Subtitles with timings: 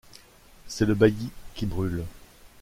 [0.67, 2.03] C’est le bailli qui brûle.